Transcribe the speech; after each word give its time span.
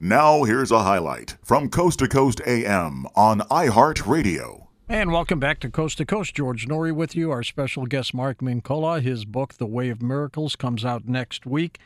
Now, 0.00 0.44
here's 0.44 0.70
a 0.70 0.84
highlight 0.84 1.36
from 1.42 1.68
Coast 1.68 1.98
to 1.98 2.08
Coast 2.08 2.40
AM 2.46 3.06
on 3.16 3.40
iHeartRadio. 3.40 4.68
And 4.88 5.10
welcome 5.10 5.40
back 5.40 5.58
to 5.60 5.70
Coast 5.70 5.98
to 5.98 6.06
Coast. 6.06 6.34
George 6.34 6.66
Noory 6.66 6.94
with 6.94 7.16
you. 7.16 7.30
Our 7.30 7.42
special 7.42 7.84
guest, 7.84 8.14
Mark 8.14 8.38
Mincolla. 8.38 9.00
His 9.00 9.24
book, 9.24 9.54
The 9.54 9.66
Way 9.66 9.88
of 9.88 10.00
Miracles, 10.00 10.56
comes 10.56 10.84
out 10.84 11.06
next 11.06 11.46
week. 11.46 11.78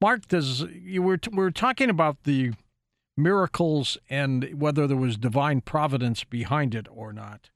Mark, 0.00 0.26
does 0.26 0.62
you 0.72 1.02
were 1.02 1.18
we 1.30 1.38
were 1.38 1.52
talking 1.52 1.88
about 1.88 2.24
the 2.24 2.52
miracles 3.16 3.98
and 4.08 4.60
whether 4.60 4.86
there 4.86 4.96
was 4.96 5.16
divine 5.16 5.60
providence 5.60 6.24
behind 6.24 6.74
it 6.74 6.86
or 6.90 7.12
not. 7.12 7.50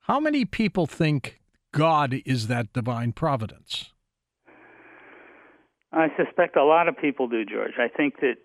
How 0.00 0.20
many 0.20 0.44
people 0.44 0.86
think 0.86 1.40
God 1.72 2.22
is 2.24 2.48
that 2.48 2.72
divine 2.72 3.12
providence? 3.12 3.92
I 5.92 6.08
suspect 6.16 6.56
a 6.56 6.64
lot 6.64 6.88
of 6.88 6.96
people 6.98 7.28
do, 7.28 7.44
George. 7.44 7.74
I 7.78 7.88
think 7.88 8.20
that 8.20 8.36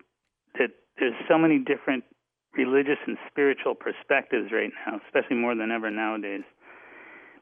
that 0.58 0.70
there's 0.98 1.14
so 1.28 1.38
many 1.38 1.58
different 1.58 2.04
religious 2.56 2.98
and 3.06 3.16
spiritual 3.30 3.74
perspectives 3.74 4.50
right 4.52 4.70
now, 4.86 5.00
especially 5.06 5.36
more 5.36 5.54
than 5.54 5.70
ever 5.70 5.90
nowadays. 5.90 6.42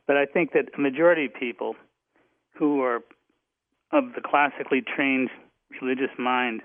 But 0.07 0.17
I 0.17 0.27
think 0.27 0.53
that 0.53 0.67
a 0.77 0.81
majority 0.81 1.27
of 1.27 1.35
people 1.35 1.77
who 2.59 2.83
are 2.83 3.01
of 3.93 4.05
the 4.15 4.23
classically 4.25 4.83
trained 4.83 5.29
religious 5.81 6.11
mind 6.19 6.63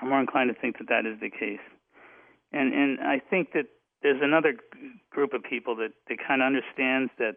are 0.00 0.08
more 0.08 0.20
inclined 0.20 0.52
to 0.54 0.60
think 0.60 0.78
that 0.78 0.88
that 0.88 1.06
is 1.06 1.18
the 1.20 1.30
case. 1.30 1.60
And 2.52 2.72
and 2.72 3.00
I 3.00 3.20
think 3.20 3.52
that 3.52 3.66
there's 4.02 4.20
another 4.22 4.54
group 5.10 5.32
of 5.32 5.42
people 5.42 5.76
that 5.76 5.92
that 6.08 6.18
kind 6.26 6.42
of 6.42 6.46
understands 6.46 7.10
that 7.18 7.36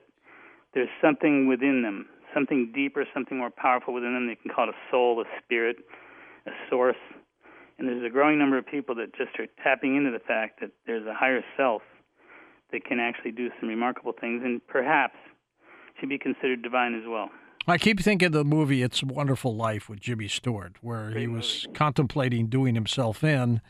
there's 0.74 0.90
something 1.02 1.48
within 1.48 1.82
them, 1.82 2.08
something 2.34 2.72
deeper, 2.74 3.06
something 3.14 3.38
more 3.38 3.50
powerful 3.50 3.94
within 3.94 4.14
them. 4.14 4.28
They 4.28 4.36
can 4.36 4.52
call 4.54 4.70
it 4.70 4.76
a 4.76 4.92
soul, 4.92 5.22
a 5.22 5.26
spirit, 5.44 5.78
a 6.46 6.52
source. 6.70 6.98
And 7.80 7.88
there's 7.88 8.06
a 8.06 8.10
growing 8.10 8.38
number 8.38 8.58
of 8.58 8.68
people 8.68 8.94
that 8.96 9.16
just 9.16 9.40
are 9.40 9.48
tapping 9.64 9.96
into 9.96 10.12
the 10.12 10.20
fact 10.20 10.60
that 10.60 10.72
there's 10.86 11.08
a 11.08 11.14
higher 11.14 11.42
self 11.56 11.82
that 12.72 12.84
can 12.84 13.00
actually 13.00 13.32
do 13.32 13.50
some 13.60 13.70
remarkable 13.70 14.12
things 14.12 14.42
and 14.44 14.66
perhaps 14.68 15.16
should 16.00 16.10
be 16.10 16.18
considered 16.18 16.62
divine 16.62 16.94
as 16.94 17.08
well. 17.08 17.30
I 17.68 17.78
keep 17.78 18.00
thinking 18.00 18.28
of 18.28 18.32
the 18.34 18.44
movie 18.44 18.82
It's 18.82 19.02
a 19.02 19.06
Wonderful 19.06 19.56
Life 19.56 19.90
with 19.90 20.00
Jimmy 20.00 20.28
Stewart, 20.28 20.78
where 20.82 21.12
Great 21.12 21.22
he 21.22 21.28
was 21.28 21.66
movie. 21.66 21.78
contemplating 21.78 22.48
doing 22.48 22.76
himself 22.76 23.24
in, 23.24 23.62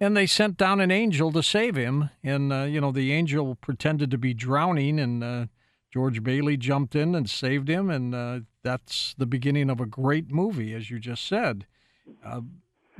and 0.00 0.16
they 0.16 0.26
sent 0.26 0.56
down 0.56 0.80
an 0.80 0.90
angel 0.90 1.30
to 1.32 1.42
save 1.42 1.76
him. 1.76 2.10
And, 2.24 2.52
uh, 2.52 2.62
you 2.62 2.80
know, 2.80 2.92
the 2.92 3.12
angel 3.12 3.54
pretended 3.54 4.10
to 4.10 4.18
be 4.18 4.34
drowning, 4.34 4.98
and 4.98 5.22
uh, 5.22 5.46
George 5.92 6.22
Bailey 6.22 6.56
jumped 6.56 6.94
in 6.94 7.14
and 7.14 7.28
saved 7.28 7.68
him. 7.68 7.90
And 7.90 8.14
uh, 8.14 8.40
that's 8.62 9.14
the 9.18 9.26
beginning 9.26 9.70
of 9.70 9.80
a 9.80 9.86
great 9.86 10.30
movie, 10.30 10.74
as 10.74 10.90
you 10.90 10.98
just 10.98 11.26
said. 11.26 11.66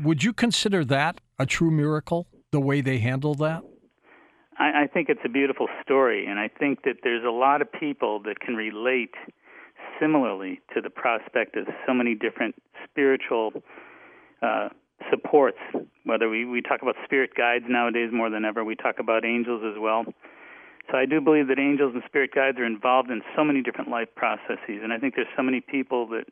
Would 0.03 0.25
you 0.25 0.33
consider 0.33 0.85
that 0.87 1.21
a 1.39 1.47
true 1.47 1.71
miracle, 1.71 2.27
the 2.51 2.61
way 2.61 2.81
they 2.81 2.99
handled 2.99 3.39
that? 3.39 3.63
I, 4.59 4.83
I 4.83 4.87
think 4.93 5.09
it's 5.09 5.21
a 5.25 5.29
beautiful 5.29 5.69
story, 5.85 6.27
and 6.27 6.41
I 6.41 6.49
think 6.49 6.83
that 6.83 6.97
there's 7.05 7.25
a 7.25 7.31
lot 7.31 7.63
of 7.63 7.71
people 7.71 8.21
that 8.25 8.41
can 8.41 8.57
relate 8.57 9.15
similarly 10.01 10.61
to 10.75 10.81
the 10.81 10.91
prospect 10.91 11.57
of 11.57 11.67
so 11.87 11.95
many 11.95 12.17
different 12.17 12.57
spiritual 12.85 13.53
uh, 14.43 14.71
supports. 15.09 15.59
Whether 16.05 16.29
we, 16.29 16.47
we 16.47 16.63
talk 16.63 16.83
about 16.83 16.97
spirit 17.05 17.31
guides 17.37 17.65
nowadays 17.69 18.11
more 18.13 18.29
than 18.29 18.45
ever, 18.45 18.65
we 18.65 18.75
talk 18.75 18.97
about 18.99 19.25
angels 19.25 19.63
as 19.65 19.81
well. 19.81 20.05
So 20.91 20.97
I 20.97 21.07
do 21.07 21.21
believe 21.21 21.47
that 21.47 21.61
angels 21.61 21.93
and 21.95 22.03
spirit 22.07 22.31
guides 22.35 22.59
are 22.59 22.67
involved 22.67 23.11
in 23.11 23.23
so 23.37 23.45
many 23.45 23.63
different 23.63 23.89
life 23.89 24.09
processes, 24.17 24.81
and 24.83 24.93
I 24.93 24.99
think 24.99 25.15
there's 25.15 25.31
so 25.37 25.45
many 25.45 25.61
people 25.61 26.09
that 26.09 26.25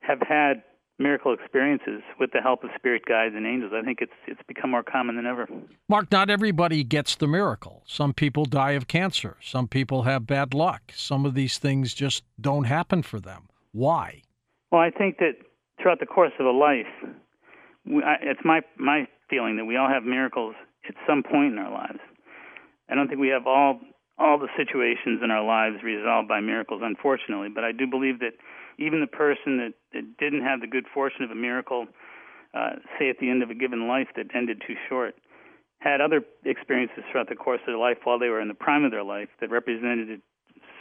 have 0.00 0.18
had 0.20 0.64
miracle 0.98 1.34
experiences 1.34 2.02
with 2.20 2.30
the 2.32 2.40
help 2.40 2.62
of 2.64 2.70
spirit 2.76 3.02
guides 3.06 3.34
and 3.34 3.46
angels. 3.46 3.72
I 3.74 3.84
think 3.84 3.98
it's 4.00 4.12
it's 4.26 4.40
become 4.46 4.70
more 4.70 4.82
common 4.82 5.16
than 5.16 5.26
ever. 5.26 5.48
Mark, 5.88 6.10
not 6.12 6.30
everybody 6.30 6.84
gets 6.84 7.16
the 7.16 7.26
miracle. 7.26 7.82
Some 7.86 8.12
people 8.12 8.44
die 8.44 8.72
of 8.72 8.86
cancer. 8.86 9.36
Some 9.42 9.68
people 9.68 10.02
have 10.02 10.26
bad 10.26 10.54
luck. 10.54 10.92
Some 10.94 11.26
of 11.26 11.34
these 11.34 11.58
things 11.58 11.94
just 11.94 12.22
don't 12.40 12.64
happen 12.64 13.02
for 13.02 13.20
them. 13.20 13.48
Why? 13.72 14.22
Well, 14.70 14.80
I 14.80 14.90
think 14.90 15.18
that 15.18 15.32
throughout 15.80 16.00
the 16.00 16.06
course 16.06 16.32
of 16.38 16.46
a 16.46 16.50
life, 16.50 16.86
we, 17.84 18.02
I, 18.02 18.16
it's 18.22 18.40
my 18.44 18.60
my 18.78 19.06
feeling 19.28 19.56
that 19.56 19.64
we 19.64 19.76
all 19.76 19.88
have 19.88 20.04
miracles 20.04 20.54
at 20.88 20.94
some 21.06 21.22
point 21.22 21.52
in 21.52 21.58
our 21.58 21.72
lives. 21.72 21.98
I 22.88 22.94
don't 22.94 23.08
think 23.08 23.20
we 23.20 23.28
have 23.28 23.46
all 23.46 23.80
all 24.18 24.38
the 24.38 24.48
situations 24.56 25.20
in 25.24 25.30
our 25.30 25.44
lives 25.44 25.82
resolved 25.82 26.28
by 26.28 26.40
miracles, 26.40 26.82
unfortunately. 26.84 27.48
But 27.52 27.64
I 27.64 27.72
do 27.72 27.86
believe 27.86 28.20
that 28.20 28.34
even 28.78 29.00
the 29.00 29.06
person 29.06 29.58
that, 29.58 29.74
that 29.94 30.16
didn't 30.18 30.42
have 30.42 30.60
the 30.60 30.66
good 30.66 30.84
fortune 30.92 31.24
of 31.24 31.30
a 31.30 31.34
miracle, 31.34 31.86
uh, 32.52 32.76
say 32.98 33.08
at 33.08 33.18
the 33.18 33.30
end 33.30 33.42
of 33.42 33.50
a 33.50 33.54
given 33.54 33.88
life 33.88 34.08
that 34.16 34.26
ended 34.34 34.62
too 34.66 34.74
short, 34.88 35.14
had 35.78 36.00
other 36.00 36.22
experiences 36.44 37.04
throughout 37.10 37.28
the 37.28 37.34
course 37.34 37.60
of 37.62 37.66
their 37.66 37.78
life 37.78 37.98
while 38.04 38.18
they 38.18 38.28
were 38.28 38.40
in 38.40 38.48
the 38.48 38.54
prime 38.54 38.84
of 38.84 38.90
their 38.90 39.04
life 39.04 39.28
that 39.40 39.50
represented 39.50 40.20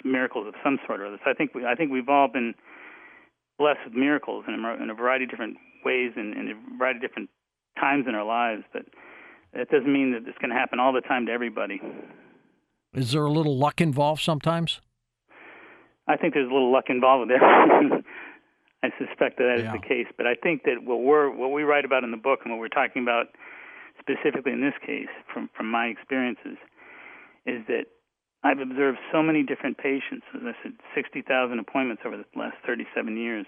miracles 0.03 0.47
of 0.47 0.53
some 0.63 0.79
sort 0.85 1.01
or 1.01 1.07
other. 1.07 1.19
So 1.23 1.31
I 1.31 1.33
think 1.33 1.53
we, 1.53 1.65
I 1.65 1.75
think 1.75 1.91
we've 1.91 2.09
all 2.09 2.27
been 2.27 2.53
blessed 3.57 3.79
with 3.85 3.93
miracles 3.93 4.45
in 4.47 4.53
a, 4.53 4.83
in 4.83 4.89
a 4.89 4.93
variety 4.93 5.25
of 5.25 5.31
different 5.31 5.57
ways 5.85 6.11
and 6.15 6.35
in 6.35 6.49
a 6.51 6.77
variety 6.77 6.97
of 6.97 7.01
different 7.01 7.29
times 7.79 8.05
in 8.07 8.15
our 8.15 8.25
lives. 8.25 8.63
But 8.71 8.83
that 9.53 9.69
doesn't 9.69 9.91
mean 9.91 10.11
that 10.13 10.27
it's 10.27 10.37
going 10.39 10.51
to 10.51 10.57
happen 10.57 10.79
all 10.79 10.93
the 10.93 11.01
time 11.01 11.25
to 11.27 11.31
everybody. 11.31 11.81
Is 12.93 13.11
there 13.11 13.25
a 13.25 13.31
little 13.31 13.57
luck 13.57 13.81
involved 13.81 14.21
sometimes? 14.21 14.81
I 16.07 16.17
think 16.17 16.33
there's 16.33 16.49
a 16.49 16.53
little 16.53 16.71
luck 16.71 16.85
involved 16.89 17.29
with 17.29 17.37
it. 17.41 18.05
I 18.83 18.91
suspect 18.99 19.37
that 19.37 19.45
that 19.45 19.59
is 19.59 19.63
Yeah. 19.63 19.71
the 19.73 19.79
case, 19.79 20.07
but 20.17 20.27
I 20.27 20.35
think 20.35 20.63
that 20.63 20.83
what 20.83 21.01
we're 21.01 21.29
what 21.29 21.51
we 21.51 21.63
write 21.63 21.85
about 21.85 22.03
in 22.03 22.11
the 22.11 22.17
book 22.17 22.41
and 22.43 22.51
what 22.51 22.59
we're 22.59 22.67
talking 22.67 23.01
about 23.01 23.27
specifically 23.99 24.51
in 24.51 24.61
this 24.61 24.77
case, 24.85 25.09
from 25.33 25.49
from 25.55 25.71
my 25.71 25.87
experiences, 25.87 26.57
is 27.45 27.65
that 27.67 27.85
I've 28.43 28.59
observed 28.59 28.99
so 29.11 29.23
many 29.23 29.41
different 29.41 29.77
patients. 29.77 30.25
As 30.35 30.41
I 30.43 30.53
said, 30.61 30.73
60,000 30.93 31.59
appointments 31.59 32.03
over 32.05 32.17
the 32.17 32.25
last 32.35 32.57
37 32.65 33.15
years, 33.17 33.45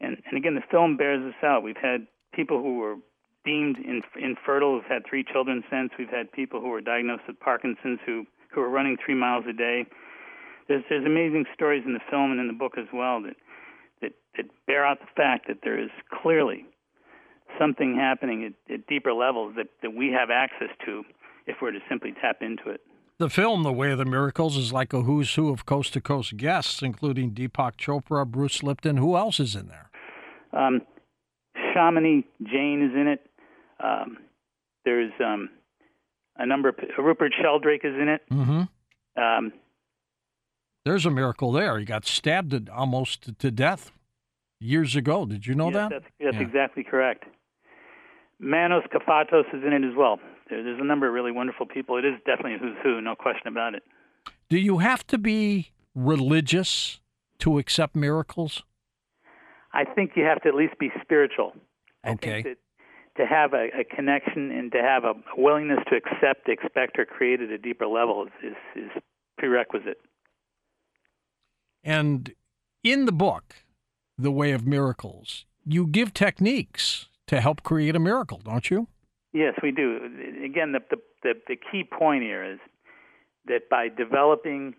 and 0.00 0.16
and 0.26 0.36
again, 0.38 0.54
the 0.54 0.62
film 0.70 0.96
bears 0.96 1.22
this 1.22 1.42
out. 1.44 1.62
We've 1.62 1.76
had 1.76 2.06
people 2.32 2.62
who 2.62 2.78
were 2.78 2.96
deemed 3.44 3.78
inf- 3.78 4.16
infertile 4.16 4.72
who've 4.76 4.90
had 4.90 5.04
three 5.06 5.24
children 5.24 5.62
since. 5.70 5.92
We've 5.98 6.08
had 6.08 6.32
people 6.32 6.60
who 6.60 6.68
were 6.70 6.80
diagnosed 6.80 7.26
with 7.28 7.38
Parkinson's 7.38 8.00
who 8.06 8.26
who 8.50 8.62
are 8.62 8.70
running 8.70 8.96
three 8.96 9.14
miles 9.14 9.44
a 9.46 9.52
day 9.52 9.84
there's 10.68 10.84
there's 10.88 11.04
amazing 11.04 11.44
stories 11.54 11.82
in 11.84 11.94
the 11.94 12.00
film 12.10 12.30
and 12.30 12.40
in 12.40 12.46
the 12.46 12.52
book 12.52 12.78
as 12.78 12.86
well 12.92 13.20
that 13.22 13.36
that, 14.38 14.46
bear 14.66 14.86
out 14.86 15.00
the 15.00 15.06
fact 15.14 15.48
that 15.48 15.58
there 15.62 15.78
is 15.78 15.90
clearly 16.22 16.64
something 17.58 17.94
happening 17.94 18.44
at, 18.44 18.74
at 18.74 18.86
deeper 18.86 19.12
levels 19.12 19.54
that, 19.56 19.66
that 19.82 19.94
we 19.94 20.10
have 20.12 20.30
access 20.30 20.70
to 20.86 21.02
if 21.46 21.56
we're 21.60 21.72
to 21.72 21.80
simply 21.88 22.14
tap 22.20 22.38
into 22.40 22.70
it. 22.70 22.80
The 23.18 23.28
film, 23.28 23.64
The 23.64 23.72
Way 23.72 23.90
of 23.90 23.98
the 23.98 24.04
Miracles, 24.04 24.56
is 24.56 24.72
like 24.72 24.92
a 24.92 25.02
who's 25.02 25.34
who 25.34 25.52
of 25.52 25.66
coast 25.66 25.92
to 25.94 26.00
coast 26.00 26.36
guests, 26.36 26.82
including 26.82 27.32
Deepak 27.32 27.76
Chopra, 27.76 28.24
Bruce 28.26 28.62
Lipton. 28.62 28.96
Who 28.96 29.16
else 29.16 29.40
is 29.40 29.56
in 29.56 29.66
there? 29.66 29.90
Um, 30.52 30.82
Shamini 31.56 32.24
Jain 32.42 32.88
is 32.88 32.94
in 32.94 33.08
it. 33.08 33.26
Um, 33.82 34.18
there's 34.84 35.12
um, 35.24 35.50
a 36.36 36.46
number 36.46 36.68
of 36.68 36.76
Rupert 36.96 37.32
Sheldrake 37.40 37.84
is 37.84 37.94
in 37.94 38.08
it. 38.08 38.22
Mm-hmm. 38.30 39.20
Um, 39.20 39.52
There's 40.84 41.04
a 41.04 41.10
miracle 41.10 41.50
there. 41.50 41.78
He 41.78 41.84
got 41.84 42.06
stabbed 42.06 42.68
almost 42.70 43.38
to 43.38 43.50
death 43.50 43.90
years 44.60 44.96
ago. 44.96 45.26
Did 45.26 45.46
you 45.46 45.54
know 45.54 45.66
yes, 45.70 45.74
that? 45.74 45.90
That's, 45.90 46.04
that's 46.20 46.36
Yeah. 46.36 46.42
exactly 46.42 46.84
correct. 46.84 47.24
Manos 48.40 48.84
Kafatos 48.92 49.52
is 49.52 49.64
in 49.64 49.72
it 49.72 49.84
as 49.84 49.96
well. 49.96 50.20
There, 50.48 50.62
there's 50.62 50.80
a 50.80 50.84
number 50.84 51.08
of 51.08 51.14
really 51.14 51.32
wonderful 51.32 51.66
people. 51.66 51.96
It 51.96 52.04
is 52.04 52.14
definitely 52.24 52.54
a 52.54 52.58
who's 52.58 52.76
who, 52.82 53.00
no 53.00 53.14
question 53.14 53.48
about 53.48 53.74
it. 53.74 53.82
Do 54.48 54.58
you 54.58 54.78
have 54.78 55.06
to 55.08 55.18
be 55.18 55.72
religious 55.94 57.00
to 57.40 57.58
accept 57.58 57.96
miracles? 57.96 58.62
I 59.72 59.84
think 59.84 60.12
you 60.16 60.24
have 60.24 60.40
to 60.42 60.48
at 60.48 60.54
least 60.54 60.78
be 60.78 60.90
spiritual. 61.02 61.54
Okay. 62.06 62.56
to 63.16 63.26
have 63.26 63.52
a, 63.52 63.68
a 63.80 63.84
connection 63.84 64.52
and 64.52 64.70
to 64.70 64.78
have 64.78 65.04
a 65.04 65.14
willingness 65.36 65.80
to 65.90 65.96
accept, 65.96 66.48
expect, 66.48 66.98
or 66.98 67.04
create 67.04 67.40
at 67.40 67.50
a 67.50 67.58
deeper 67.58 67.86
level 67.86 68.26
is, 68.42 68.52
is, 68.76 68.84
is 68.84 69.02
prerequisite. 69.36 70.00
And 71.82 72.32
in 72.84 73.04
the 73.06 73.12
book, 73.12 73.56
The 74.18 74.32
Way 74.32 74.50
of 74.50 74.66
Miracles, 74.66 75.44
you 75.64 75.86
give 75.86 76.12
techniques 76.12 77.06
to 77.28 77.40
help 77.40 77.62
create 77.62 77.94
a 77.94 78.00
miracle, 78.00 78.40
don't 78.44 78.68
you? 78.70 78.88
Yes, 79.32 79.54
we 79.62 79.70
do. 79.70 80.00
Again, 80.44 80.72
the, 80.72 80.80
the, 81.22 81.34
the, 81.46 81.56
key 81.56 81.84
point 81.84 82.22
here 82.22 82.42
is 82.42 82.58
that 83.46 83.68
by 83.70 83.88
developing 83.88 84.74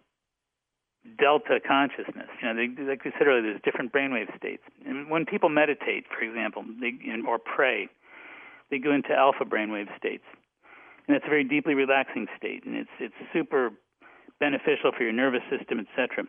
delta 1.17 1.59
consciousness, 1.65 2.27
you 2.41 2.47
know, 2.47 2.55
they, 2.55 2.83
like 2.83 3.05
we 3.05 3.11
said 3.17 3.27
earlier, 3.27 3.43
there's 3.43 3.61
different 3.63 3.93
brainwave 3.93 4.35
states. 4.35 4.63
And 4.85 5.09
when 5.09 5.25
people 5.25 5.47
meditate, 5.47 6.05
for 6.09 6.25
example, 6.25 6.65
they, 6.81 6.91
or 7.27 7.39
pray, 7.39 7.87
they 8.71 8.79
go 8.79 8.91
into 8.91 9.13
alpha 9.13 9.45
brainwave 9.45 9.95
states. 9.97 10.25
And 11.07 11.15
it's 11.15 11.25
a 11.25 11.29
very 11.29 11.43
deeply 11.43 11.75
relaxing 11.75 12.27
state, 12.37 12.65
and 12.65 12.75
it's, 12.75 12.89
it's 12.99 13.15
super 13.31 13.71
beneficial 14.39 14.91
for 14.95 15.03
your 15.03 15.13
nervous 15.13 15.41
system, 15.49 15.79
etc. 15.79 16.25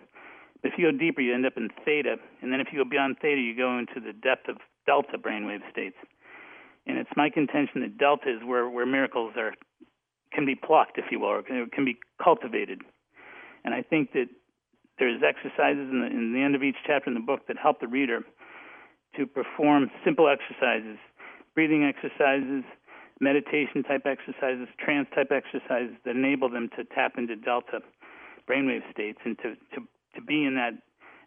If 0.63 0.75
you 0.77 0.93
go 0.93 0.99
deeper, 0.99 1.21
you 1.21 1.35
end 1.35 1.47
up 1.47 1.57
in 1.57 1.69
theta, 1.85 2.17
and 2.43 2.53
then 2.53 2.61
if 2.61 2.69
you 2.73 2.85
go 2.85 2.89
beyond 2.89 3.17
theta, 3.23 3.41
you 3.41 3.57
go 3.57 3.79
into 3.79 4.01
the 4.01 4.13
depth 4.13 4.49
of 4.49 4.57
delta 4.87 5.17
brainwave 5.17 5.63
states. 5.71 5.97
And 6.87 6.99
it's 6.99 7.11
my 7.17 7.31
contention 7.31 7.81
that 7.83 7.99
delta 7.99 8.29
is 8.29 8.45
where, 8.45 8.69
where 8.69 8.87
miracles 8.87 9.33
are 9.37 9.55
can 10.33 10.47
be 10.47 10.55
plucked, 10.55 10.99
if 10.99 11.07
you 11.11 11.21
will, 11.21 11.29
or 11.29 11.43
can, 11.43 11.69
can 11.73 11.85
be 11.85 11.99
cultivated. 12.23 12.83
And 13.65 13.75
I 13.75 13.83
think 13.83 14.13
that 14.13 14.27
there's 14.99 15.23
exercises 15.27 15.89
in 15.91 16.01
the, 16.01 16.07
in 16.07 16.33
the 16.33 16.41
end 16.41 16.55
of 16.55 16.63
each 16.63 16.77
chapter 16.87 17.11
in 17.11 17.15
the 17.15 17.21
book 17.21 17.49
that 17.49 17.57
help 17.57 17.81
the 17.81 17.89
reader 17.89 18.21
to 19.17 19.27
perform 19.27 19.91
simple 20.05 20.29
exercises, 20.29 20.99
breathing 21.55 21.85
exercises, 21.85 22.63
meditation 23.21 23.83
type 23.83 24.07
exercises, 24.07 24.69
trance 24.79 25.09
type 25.15 25.33
exercises 25.33 25.97
that 26.05 26.17
enable 26.17 26.49
them 26.49 26.69
to 26.77 26.85
tap 26.85 27.15
into 27.19 27.35
delta 27.37 27.81
brainwave 28.49 28.89
states 28.93 29.19
and 29.25 29.37
to, 29.39 29.55
to, 29.75 29.87
to 30.15 30.23
be 30.23 30.45
in 30.45 30.55
that 30.55 30.73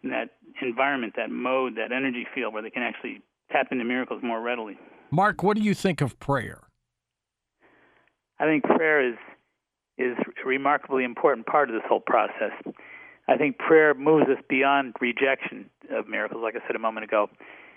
in 0.02 0.10
that 0.10 0.30
environment, 0.60 1.14
that 1.16 1.30
mode, 1.30 1.76
that 1.76 1.90
energy 1.90 2.26
field 2.34 2.52
where 2.52 2.62
they 2.62 2.70
can 2.70 2.82
actually 2.82 3.22
tap 3.50 3.68
into 3.70 3.84
miracles 3.84 4.22
more 4.22 4.40
readily. 4.40 4.76
Mark, 5.10 5.42
what 5.42 5.56
do 5.56 5.62
you 5.62 5.74
think 5.74 6.00
of 6.00 6.18
prayer? 6.20 6.68
I 8.38 8.44
think 8.44 8.64
prayer 8.64 9.08
is 9.08 9.16
is 9.96 10.16
a 10.44 10.48
remarkably 10.48 11.04
important 11.04 11.46
part 11.46 11.70
of 11.70 11.74
this 11.74 11.84
whole 11.88 12.00
process. 12.00 12.52
I 13.28 13.36
think 13.36 13.58
prayer 13.58 13.94
moves 13.94 14.28
us 14.28 14.42
beyond 14.48 14.94
rejection 15.00 15.70
of 15.90 16.08
miracles, 16.08 16.42
like 16.42 16.56
I 16.56 16.66
said 16.66 16.76
a 16.76 16.80
moment 16.80 17.04
ago, 17.04 17.30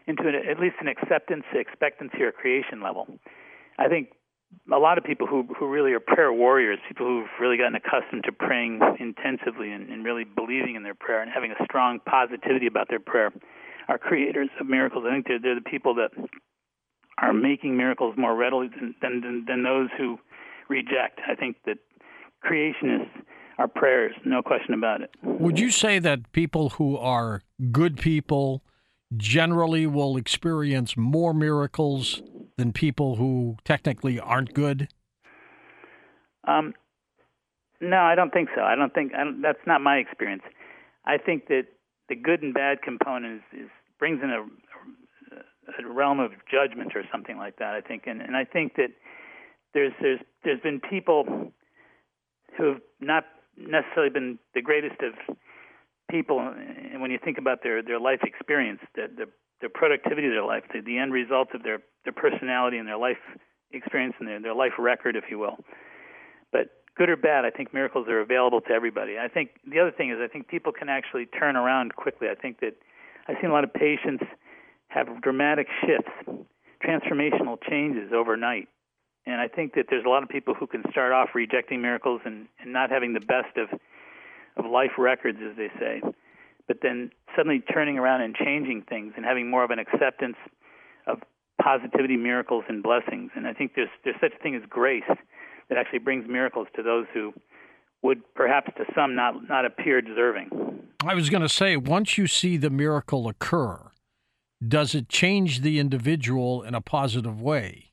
into 0.08 0.28
an, 0.28 0.36
at 0.36 0.60
least 0.60 0.76
an 0.82 0.88
acceptance, 0.88 1.44
expectancy, 1.54 2.22
or 2.24 2.32
creation 2.32 2.82
level. 2.82 3.08
I 3.78 3.88
think 3.88 4.10
a 4.72 4.78
lot 4.78 4.98
of 4.98 5.04
people 5.04 5.28
who 5.28 5.48
who 5.58 5.68
really 5.68 5.94
are 5.94 6.00
prayer 6.00 6.32
warriors, 6.32 6.80
people 6.88 7.06
who've 7.06 7.30
really 7.40 7.58
gotten 7.58 7.76
accustomed 7.76 8.24
to 8.26 8.32
praying 8.32 8.80
intensively 9.00 9.72
and, 9.72 9.90
and 9.90 10.04
really 10.04 10.24
believing 10.24 10.76
in 10.76 10.84
their 10.84 10.96
prayer 10.96 11.22
and 11.22 11.32
having 11.32 11.52
a 11.52 11.64
strong 11.64 12.00
positivity 12.06 12.68
about 12.68 12.88
their 12.90 13.00
prayer, 13.00 13.32
are 13.88 13.98
creators 13.98 14.50
of 14.60 14.68
miracles. 14.68 15.06
I 15.08 15.14
think 15.14 15.28
they're 15.28 15.40
they're 15.40 15.56
the 15.56 15.62
people 15.62 15.96
that 15.96 16.12
are 17.20 17.34
making 17.34 17.78
miracles 17.78 18.16
more 18.18 18.36
readily 18.36 18.70
than 18.70 18.96
than, 19.02 19.46
than 19.48 19.64
those 19.64 19.90
who 19.98 20.18
reject. 20.70 21.20
I 21.28 21.36
think 21.36 21.58
that 21.66 21.78
creationists 22.46 23.10
are 23.58 23.68
prayers, 23.68 24.14
no 24.24 24.42
question 24.42 24.74
about 24.74 25.02
it. 25.02 25.10
Would 25.24 25.60
you 25.60 25.72
say 25.72 25.98
that 26.00 26.32
people 26.32 26.70
who 26.70 26.96
are 26.98 27.42
good 27.72 27.98
people 27.98 28.64
generally 29.16 29.88
will 29.88 30.18
experience 30.18 30.96
more 30.96 31.34
miracles 31.34 32.22
than 32.58 32.74
people 32.74 33.16
who 33.16 33.58
technically 33.64 34.20
aren't 34.20 34.54
good? 34.54 34.90
Um, 36.48 36.74
no, 37.80 37.98
I 37.98 38.16
don't 38.16 38.32
think 38.32 38.50
so. 38.56 38.62
I 38.62 38.76
don't 38.76 38.94
think 38.94 39.14
I 39.14 39.24
don't, 39.24 39.42
that's 39.42 39.66
not 39.68 39.82
my 39.82 39.98
experience. 39.98 40.44
I 41.06 41.18
think 41.18 41.48
that 41.48 41.64
the 42.10 42.16
good 42.16 42.42
and 42.42 42.54
bad 42.54 42.82
component 42.82 43.42
is, 43.54 43.66
is 43.66 43.70
brings 44.00 44.22
in 44.24 44.30
a, 44.30 44.42
a 44.42 45.94
realm 45.94 46.20
of 46.20 46.32
judgment 46.52 46.94
or 46.96 47.04
something 47.12 47.38
like 47.38 47.58
that. 47.58 47.74
I 47.74 47.82
think, 47.82 48.04
and, 48.08 48.22
and 48.22 48.36
I 48.36 48.46
think 48.46 48.76
that 48.76 48.90
there's 49.74 49.94
there's 50.02 50.20
there's 50.44 50.62
been 50.62 50.80
people 50.80 51.52
who 52.58 52.64
have 52.66 52.82
not 53.00 53.26
necessarily 53.58 54.10
been 54.12 54.40
the 54.56 54.62
greatest 54.62 55.02
of 55.02 55.36
people, 56.10 56.40
and 56.40 57.02
when 57.02 57.12
you 57.12 57.20
think 57.24 57.38
about 57.38 57.62
their 57.62 57.84
their 57.84 58.00
life 58.00 58.22
experience, 58.24 58.80
the 58.96 59.08
the, 59.16 59.26
the 59.62 59.70
productivity 59.70 60.28
of 60.28 60.34
their 60.34 60.46
life, 60.46 60.64
the, 60.74 60.82
the 60.82 60.98
end 60.98 61.14
result 61.14 61.50
of 61.54 61.64
their 61.64 61.80
their 62.04 62.14
personality 62.14 62.78
and 62.78 62.88
their 62.88 62.98
life 62.98 63.18
experience 63.72 64.16
and 64.20 64.28
their 64.28 64.42
their 64.42 64.56
life 64.56 64.74
record, 64.78 65.16
if 65.16 65.26
you 65.30 65.40
will. 65.40 65.58
But 66.52 66.70
good 66.96 67.10
or 67.10 67.18
bad, 67.18 67.46
I 67.46 67.50
think 67.50 67.74
miracles 67.74 68.08
are 68.08 68.20
available 68.22 68.62
to 68.62 68.72
everybody. 68.72 69.18
I 69.18 69.28
think 69.28 69.52
the 69.70 69.80
other 69.80 69.92
thing 69.92 70.12
is 70.12 70.18
I 70.22 70.28
think 70.28 70.48
people 70.48 70.72
can 70.72 70.90
actually 70.90 71.26
turn 71.26 71.56
around 71.56 71.96
quickly. 71.96 72.28
I 72.30 72.36
think 72.36 72.60
that 72.62 72.74
I've 73.28 73.36
seen 73.42 73.50
a 73.50 73.54
lot 73.54 73.64
of 73.64 73.74
patients 73.74 74.24
have 74.90 75.22
dramatic 75.22 75.68
shifts, 75.82 76.46
transformational 76.84 77.58
changes 77.70 78.12
overnight. 78.14 78.68
And 79.26 79.42
I 79.42 79.50
think 79.50 79.74
that 79.74 79.88
there's 79.90 80.06
a 80.06 80.10
lot 80.10 80.24
of 80.24 80.30
people 80.30 80.54
who 80.54 80.68
can 80.68 80.84
start 80.90 81.12
off 81.12 81.30
rejecting 81.36 81.82
miracles 81.82 82.22
and, 82.24 82.48
and 82.62 82.72
not 82.72 82.90
having 82.90 83.14
the 83.14 83.20
best 83.20 83.58
of 83.58 83.68
of 84.58 84.66
life 84.66 84.98
records, 84.98 85.38
as 85.48 85.56
they 85.56 85.70
say, 85.80 86.02
but 86.68 86.78
then 86.82 87.12
suddenly 87.36 87.62
turning 87.74 87.98
around 87.98 88.22
and 88.22 88.36
changing 88.36 88.84
things 88.88 89.14
and 89.16 89.26
having 89.26 89.50
more 89.50 89.64
of 89.64 89.72
an 89.72 89.80
acceptance 89.80 90.36
of 91.08 91.20
positivity, 91.62 92.18
miracles, 92.18 92.64
and 92.68 92.84
blessings. 92.84 93.32
And 93.36 93.48
I 93.48 93.54
think 93.54 93.74
there's 93.76 93.90
there's 94.04 94.20
such 94.22 94.34
a 94.38 94.44
thing 94.44 94.56
as 94.56 94.62
grace 94.70 95.04
that 95.70 95.78
actually 95.78 96.00
brings 96.00 96.28
miracles 96.28 96.68
to 96.76 96.84
those 96.84 97.06
who 97.14 97.34
would 98.04 98.22
perhaps 98.36 98.72
to 98.78 98.86
some 98.96 99.16
not 99.16 99.48
not 99.50 99.66
appear 99.66 100.02
deserving. 100.02 100.50
I 101.06 101.14
was 101.14 101.30
going 101.30 101.44
to 101.44 101.50
say, 101.50 101.78
once 101.78 102.18
you 102.18 102.28
see 102.28 102.58
the 102.58 102.70
miracle 102.70 103.28
occur, 103.28 103.92
does 104.66 104.96
it 104.96 105.10
change 105.10 105.62
the 105.62 105.80
individual 105.80 106.64
in 106.64 106.74
a 106.74 106.82
positive 106.82 107.42
way? 107.42 107.92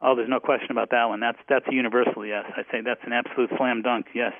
Oh, 0.00 0.14
there's 0.14 0.28
no 0.28 0.40
question 0.40 0.70
about 0.70 0.90
that 0.90 1.06
one. 1.06 1.20
That's 1.20 1.38
that's 1.48 1.66
a 1.68 1.74
universal 1.74 2.24
yes. 2.24 2.44
I 2.56 2.62
say 2.70 2.80
that's 2.84 3.00
an 3.04 3.12
absolute 3.12 3.50
slam 3.56 3.82
dunk. 3.82 4.06
Yes, 4.14 4.32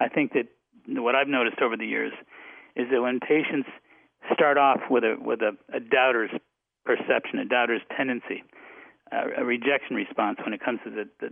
I 0.00 0.08
think 0.08 0.32
that 0.32 0.48
what 0.88 1.14
I've 1.14 1.28
noticed 1.28 1.60
over 1.60 1.76
the 1.76 1.86
years 1.86 2.12
is 2.76 2.86
that 2.90 3.00
when 3.00 3.20
patients 3.20 3.68
start 4.32 4.58
off 4.58 4.80
with 4.90 5.04
a 5.04 5.16
with 5.20 5.40
a, 5.40 5.52
a 5.74 5.80
doubter's 5.80 6.30
perception, 6.84 7.38
a 7.38 7.44
doubter's 7.44 7.82
tendency, 7.96 8.44
a, 9.12 9.42
a 9.42 9.44
rejection 9.44 9.96
response 9.96 10.38
when 10.44 10.52
it 10.52 10.60
comes 10.64 10.80
to 10.84 10.90
the, 10.90 11.08
the 11.20 11.28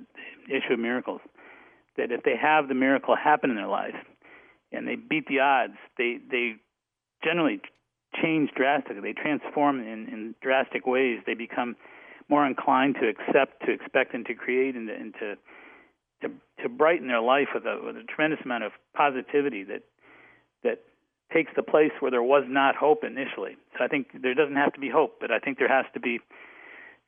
issue 0.48 0.74
of 0.74 0.78
miracles, 0.78 1.20
that 1.96 2.10
if 2.10 2.22
they 2.22 2.36
have 2.40 2.68
the 2.68 2.74
miracle 2.74 3.14
happen 3.16 3.50
in 3.50 3.56
their 3.56 3.68
life 3.68 3.94
and 4.72 4.88
they 4.88 4.96
beat 4.96 5.26
the 5.28 5.40
odds, 5.40 5.74
they 5.98 6.18
they 6.30 6.54
generally 7.22 7.60
change 8.22 8.50
drastically. 8.56 9.12
They 9.12 9.20
transform 9.20 9.80
in, 9.80 10.08
in 10.08 10.34
drastic 10.40 10.86
ways. 10.86 11.20
They 11.26 11.34
become 11.34 11.76
more 12.28 12.46
inclined 12.46 12.96
to 13.00 13.08
accept, 13.08 13.64
to 13.66 13.72
expect, 13.72 14.14
and 14.14 14.24
to 14.26 14.34
create, 14.34 14.76
and 14.76 14.88
to, 14.88 14.94
and 14.94 15.14
to 15.14 15.34
to 16.22 16.62
to 16.62 16.68
brighten 16.68 17.08
their 17.08 17.20
life 17.20 17.48
with 17.54 17.64
a 17.64 17.80
with 17.84 17.96
a 17.96 18.04
tremendous 18.04 18.40
amount 18.44 18.64
of 18.64 18.72
positivity 18.96 19.64
that 19.64 19.82
takes 21.34 21.50
the 21.56 21.62
place 21.62 21.90
where 22.00 22.10
there 22.10 22.22
was 22.22 22.44
not 22.48 22.76
hope 22.76 23.04
initially. 23.04 23.56
So 23.76 23.84
I 23.84 23.88
think 23.88 24.22
there 24.22 24.34
doesn't 24.34 24.56
have 24.56 24.72
to 24.74 24.80
be 24.80 24.88
hope, 24.88 25.16
but 25.20 25.30
I 25.30 25.38
think 25.38 25.58
there 25.58 25.68
has 25.68 25.86
to 25.94 26.00
be 26.00 26.20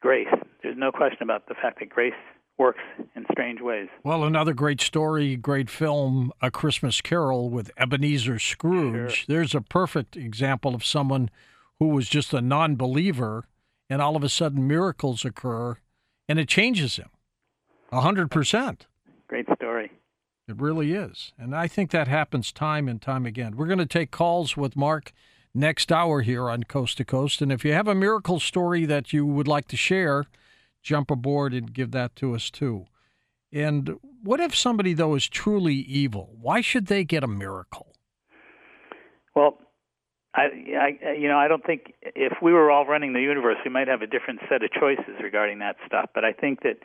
grace. 0.01 0.29
There's 0.63 0.77
no 0.77 0.91
question 0.91 1.23
about 1.23 1.47
the 1.49 1.55
fact 1.55 1.79
that 1.79 1.89
grace 1.89 2.13
works 2.59 2.81
in 3.15 3.25
strange 3.31 3.61
ways. 3.61 3.89
Well, 4.03 4.25
another 4.25 4.55
great 4.55 4.81
story, 4.81 5.37
great 5.37 5.71
film, 5.71 6.33
A 6.43 6.51
Christmas 6.51 7.01
Carol 7.01 7.51
with 7.51 7.71
Ebenezer 7.77 8.39
Scrooge. 8.39 9.15
Sure. 9.15 9.25
There's 9.29 9.55
a 9.55 9.61
perfect 9.61 10.17
example 10.17 10.75
of 10.75 10.85
someone 10.85 11.31
who 11.79 11.89
was 11.89 12.09
just 12.09 12.33
a 12.33 12.41
non 12.41 12.77
believer, 12.77 13.45
and 13.91 14.01
all 14.01 14.17
of 14.17 14.25
a 14.25 14.29
sudden 14.29 14.67
miracles 14.67 15.25
occur, 15.25 15.77
and 16.29 16.39
it 16.39 16.49
changes 16.49 16.97
him. 16.97 17.11
A 17.93 18.01
hundred 18.01 18.31
percent. 18.31 18.87
Great 19.29 19.47
story. 19.55 19.93
It 20.49 20.61
really 20.61 20.93
is. 20.93 21.33
And 21.39 21.57
I 21.57 21.67
think 21.67 21.91
that 21.91 22.07
happens 22.07 22.53
time 22.53 22.89
and 22.89 23.03
time 23.03 23.27
again. 23.27 23.57
We're 23.57 23.67
going 23.67 23.79
to 23.79 23.87
take 23.87 24.13
calls 24.13 24.57
with 24.57 24.77
Mark 24.77 25.13
next 25.53 25.91
hour 25.91 26.21
here 26.21 26.49
on 26.49 26.65
Coast 26.65 26.99
to 26.99 27.05
Coast. 27.05 27.43
And 27.43 27.51
if 27.51 27.65
you 27.65 27.73
have 27.73 27.89
a 27.89 27.95
miracle 27.95 28.39
story 28.39 28.85
that 28.85 29.13
you 29.13 29.27
would 29.27 29.49
like 29.49 29.67
to 29.69 29.77
share, 29.77 30.25
jump 30.83 31.11
aboard 31.11 31.53
and 31.53 31.73
give 31.73 31.91
that 31.91 32.15
to 32.17 32.35
us 32.35 32.49
too. 32.49 32.87
And 33.53 33.97
what 34.23 34.39
if 34.39 34.55
somebody, 34.55 34.93
though, 34.93 35.17
is 35.17 35.29
truly 35.29 35.75
evil? 35.75 36.37
Why 36.41 36.61
should 36.61 36.87
they 36.87 37.03
get 37.03 37.25
a 37.25 37.29
miracle? 37.29 37.95
Well, 39.35 39.59
I, 40.35 40.43
I, 40.79 41.13
you 41.19 41.29
know, 41.29 41.39
I 41.39 41.49
don't 41.49 41.65
think 41.65 41.95
if 42.03 42.35
we 42.41 42.53
were 42.53 42.71
all 42.71 42.87
running 42.87 43.15
the 43.15 43.21
universe, 43.21 43.57
we 43.65 43.71
might 43.71 43.89
have 43.89 44.03
a 44.03 44.07
different 44.07 44.41
set 44.49 44.63
of 44.63 44.71
choices 44.71 45.17
regarding 45.21 45.59
that 45.59 45.77
stuff. 45.87 46.11
But 46.15 46.25
I 46.25 46.33
think 46.33 46.63
that 46.63 46.77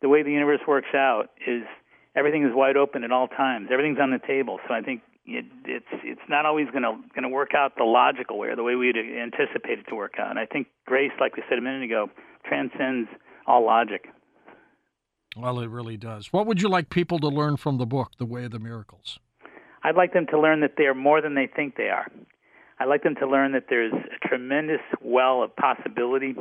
the 0.00 0.08
way 0.08 0.22
the 0.22 0.30
universe 0.30 0.60
works 0.66 0.94
out 0.94 1.30
is 1.46 1.64
everything 2.14 2.44
is 2.44 2.50
wide 2.54 2.76
open 2.76 3.04
at 3.04 3.12
all 3.12 3.28
times. 3.28 3.68
Everything's 3.72 3.98
on 4.00 4.10
the 4.10 4.20
table. 4.26 4.58
So 4.68 4.74
I 4.74 4.82
think 4.82 5.02
it, 5.26 5.44
it's 5.64 5.86
it's 6.04 6.20
not 6.28 6.46
always 6.46 6.66
going 6.70 6.82
to 6.82 6.96
going 7.14 7.22
to 7.22 7.28
work 7.28 7.54
out 7.54 7.72
the 7.76 7.84
logical 7.84 8.38
way 8.38 8.48
or 8.48 8.56
the 8.56 8.62
way 8.62 8.74
we'd 8.74 8.96
anticipate 8.96 9.78
it 9.78 9.86
to 9.88 9.94
work 9.94 10.14
out. 10.18 10.30
And 10.30 10.38
I 10.38 10.46
think 10.46 10.68
grace, 10.86 11.12
like 11.20 11.36
we 11.36 11.42
said 11.48 11.58
a 11.58 11.62
minute 11.62 11.82
ago, 11.82 12.08
transcends 12.46 13.08
all 13.46 13.64
logic. 13.64 14.08
Well, 15.36 15.60
it 15.60 15.70
really 15.70 15.96
does. 15.96 16.32
What 16.32 16.46
would 16.46 16.60
you 16.60 16.68
like 16.68 16.90
people 16.90 17.18
to 17.20 17.28
learn 17.28 17.56
from 17.56 17.78
the 17.78 17.86
book, 17.86 18.12
The 18.18 18.26
Way 18.26 18.44
of 18.44 18.50
the 18.50 18.58
Miracles? 18.58 19.20
I'd 19.84 19.94
like 19.94 20.12
them 20.12 20.26
to 20.30 20.40
learn 20.40 20.60
that 20.60 20.72
they 20.76 20.84
are 20.84 20.94
more 20.94 21.22
than 21.22 21.34
they 21.34 21.46
think 21.46 21.76
they 21.76 21.88
are. 21.88 22.06
I'd 22.80 22.88
like 22.88 23.02
them 23.02 23.14
to 23.20 23.26
learn 23.28 23.52
that 23.52 23.66
there's 23.68 23.92
a 23.92 24.28
tremendous 24.28 24.80
well 25.00 25.42
of 25.42 25.54
possibility 25.54 26.34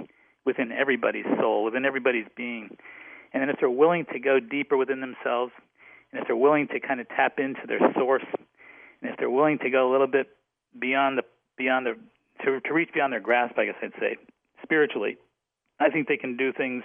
within 0.46 0.72
everybody's 0.72 1.26
soul, 1.40 1.64
within 1.64 1.86
everybody's 1.86 2.26
being 2.36 2.76
and 3.34 3.42
then 3.42 3.50
if 3.50 3.58
they're 3.60 3.70
willing 3.70 4.06
to 4.14 4.20
go 4.20 4.40
deeper 4.40 4.78
within 4.78 5.02
themselves, 5.02 5.52
and 6.12 6.22
if 6.22 6.28
they're 6.28 6.36
willing 6.36 6.68
to 6.70 6.80
kind 6.80 7.00
of 7.00 7.08
tap 7.10 7.40
into 7.40 7.62
their 7.68 7.80
source, 7.94 8.26
and 9.02 9.12
if 9.12 9.18
they're 9.18 9.30
willing 9.30 9.60
to 9.60 9.70
go 9.70 9.90
a 9.90 9.92
little 9.92 10.08
bit 10.08 10.28
beyond 10.80 11.18
the 11.18 11.24
beyond 11.58 11.86
the 11.86 11.96
to 12.44 12.60
to 12.60 12.74
reach 12.74 12.90
beyond 12.94 13.14
their 13.14 13.20
grasp, 13.20 13.58
I 13.58 13.66
guess 13.66 13.76
I'd 13.82 13.94
say 14.00 14.18
spiritually, 14.64 15.18
I 15.80 15.90
think 15.90 16.08
they 16.08 16.18
can 16.18 16.38
do 16.38 16.52
things 16.52 16.84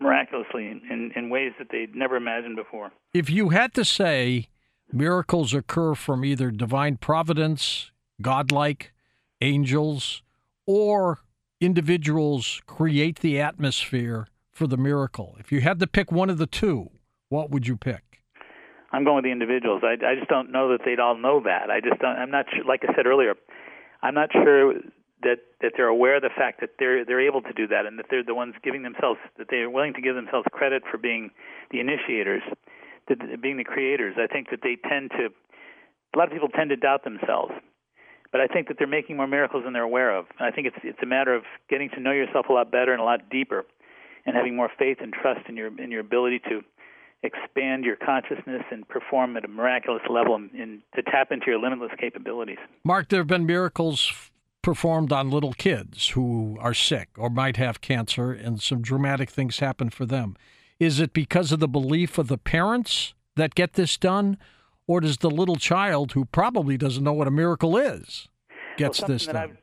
miraculously 0.00 0.66
in, 0.66 0.80
in, 0.90 1.12
in 1.14 1.30
ways 1.30 1.52
that 1.58 1.68
they'd 1.70 1.94
never 1.94 2.16
imagined 2.16 2.56
before. 2.56 2.90
If 3.14 3.30
you 3.30 3.50
had 3.50 3.72
to 3.74 3.84
say 3.84 4.48
miracles 4.92 5.54
occur 5.54 5.94
from 5.94 6.24
either 6.24 6.50
divine 6.50 6.96
providence, 6.96 7.92
godlike, 8.20 8.92
angels, 9.40 10.22
or 10.66 11.20
individuals 11.60 12.60
create 12.66 13.20
the 13.20 13.40
atmosphere 13.40 14.26
for 14.52 14.66
the 14.66 14.76
miracle? 14.76 15.36
If 15.38 15.50
you 15.50 15.60
had 15.60 15.80
to 15.80 15.86
pick 15.86 16.12
one 16.12 16.30
of 16.30 16.38
the 16.38 16.46
two, 16.46 16.90
what 17.28 17.50
would 17.50 17.66
you 17.66 17.76
pick? 17.76 18.20
I'm 18.92 19.04
going 19.04 19.16
with 19.16 19.24
the 19.24 19.32
individuals. 19.32 19.82
I, 19.82 19.94
I 20.04 20.14
just 20.14 20.28
don't 20.28 20.52
know 20.52 20.68
that 20.70 20.80
they'd 20.84 21.00
all 21.00 21.16
know 21.16 21.40
that. 21.44 21.70
I 21.70 21.80
just 21.80 22.00
don't. 22.00 22.16
I'm 22.16 22.30
not 22.30 22.46
sure. 22.54 22.64
Like 22.64 22.82
I 22.86 22.94
said 22.94 23.06
earlier, 23.06 23.34
I'm 24.02 24.14
not 24.14 24.30
sure 24.32 24.74
that 25.22 25.38
that 25.62 25.72
they're 25.76 25.88
aware 25.88 26.16
of 26.16 26.22
the 26.22 26.30
fact 26.36 26.60
that 26.60 26.70
they're 26.78 27.04
they're 27.04 27.20
able 27.20 27.40
to 27.42 27.52
do 27.54 27.66
that, 27.68 27.86
and 27.86 27.98
that 27.98 28.06
they're 28.10 28.22
the 28.22 28.34
ones 28.34 28.54
giving 28.62 28.82
themselves 28.82 29.18
that 29.38 29.46
they're 29.48 29.70
willing 29.70 29.94
to 29.94 30.02
give 30.02 30.14
themselves 30.14 30.46
credit 30.52 30.82
for 30.90 30.98
being 30.98 31.30
the 31.70 31.80
initiators, 31.80 32.42
that 33.08 33.40
being 33.40 33.56
the 33.56 33.64
creators. 33.64 34.16
I 34.18 34.26
think 34.26 34.50
that 34.50 34.60
they 34.62 34.76
tend 34.88 35.10
to. 35.12 35.28
A 36.14 36.18
lot 36.18 36.28
of 36.28 36.32
people 36.34 36.50
tend 36.50 36.68
to 36.68 36.76
doubt 36.76 37.04
themselves, 37.04 37.52
but 38.30 38.42
I 38.42 38.46
think 38.46 38.68
that 38.68 38.76
they're 38.78 38.86
making 38.86 39.16
more 39.16 39.26
miracles 39.26 39.64
than 39.64 39.72
they're 39.72 39.82
aware 39.82 40.14
of. 40.14 40.26
And 40.38 40.46
I 40.46 40.50
think 40.50 40.66
it's 40.66 40.76
it's 40.84 40.98
a 41.02 41.06
matter 41.06 41.34
of 41.34 41.44
getting 41.70 41.88
to 41.90 42.00
know 42.00 42.12
yourself 42.12 42.46
a 42.50 42.52
lot 42.52 42.70
better 42.70 42.92
and 42.92 43.00
a 43.00 43.04
lot 43.04 43.30
deeper, 43.30 43.64
and 44.26 44.36
having 44.36 44.56
more 44.56 44.70
faith 44.78 44.98
and 45.00 45.12
trust 45.12 45.48
in 45.48 45.56
your 45.56 45.68
in 45.80 45.90
your 45.90 46.00
ability 46.00 46.40
to 46.48 46.62
expand 47.22 47.84
your 47.84 47.96
consciousness 47.96 48.62
and 48.70 48.86
perform 48.88 49.36
at 49.36 49.44
a 49.44 49.48
miraculous 49.48 50.02
level 50.10 50.34
and, 50.34 50.50
and 50.52 50.82
to 50.96 51.02
tap 51.02 51.30
into 51.30 51.46
your 51.46 51.58
limitless 51.58 51.92
capabilities. 51.98 52.58
Mark, 52.84 53.08
there 53.08 53.20
have 53.20 53.28
been 53.28 53.46
miracles 53.46 54.12
performed 54.60 55.12
on 55.12 55.30
little 55.30 55.52
kids 55.52 56.08
who 56.10 56.56
are 56.60 56.74
sick 56.74 57.08
or 57.16 57.28
might 57.28 57.56
have 57.56 57.80
cancer, 57.80 58.32
and 58.32 58.60
some 58.60 58.80
dramatic 58.80 59.30
things 59.30 59.58
happen 59.58 59.90
for 59.90 60.06
them. 60.06 60.36
Is 60.78 61.00
it 61.00 61.12
because 61.12 61.52
of 61.52 61.60
the 61.60 61.68
belief 61.68 62.18
of 62.18 62.28
the 62.28 62.38
parents 62.38 63.14
that 63.36 63.54
get 63.54 63.74
this 63.74 63.96
done, 63.96 64.36
or 64.86 65.00
does 65.00 65.18
the 65.18 65.30
little 65.30 65.56
child 65.56 66.12
who 66.12 66.24
probably 66.24 66.76
doesn't 66.76 67.04
know 67.04 67.12
what 67.12 67.28
a 67.28 67.32
miracle 67.32 67.76
is 67.76 68.28
gets 68.76 69.00
well, 69.00 69.08
this 69.08 69.26
done? 69.26 69.58